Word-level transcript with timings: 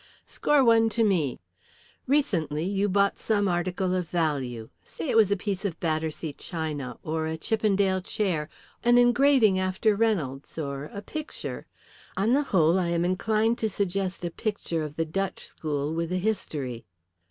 "Score 0.25 0.63
one 0.63 0.89
to 0.89 1.03
me. 1.03 1.39
Recently 2.07 2.63
you 2.63 2.89
bought 2.89 3.19
some 3.19 3.47
article 3.47 3.93
of 3.93 4.09
value. 4.09 4.69
Say 4.83 5.11
it 5.11 5.15
was 5.15 5.31
a 5.31 5.37
piece 5.37 5.63
of 5.63 5.79
Battersea 5.79 6.33
china 6.33 6.97
or 7.03 7.27
a 7.27 7.37
Chippendale 7.37 8.01
chair, 8.01 8.49
an 8.83 8.97
engraving 8.97 9.59
after 9.59 9.95
Reynolds, 9.95 10.57
or 10.57 10.85
a 10.85 11.03
picture. 11.03 11.67
On 12.17 12.33
the 12.33 12.41
whole 12.41 12.79
I 12.79 12.87
am 12.89 13.05
inclined 13.05 13.59
to 13.59 13.69
suggest 13.69 14.25
a 14.25 14.31
picture 14.31 14.81
of 14.81 14.95
the 14.95 15.05
Dutch 15.05 15.45
school 15.45 15.93
with 15.93 16.11
a 16.11 16.17
history." 16.17 16.83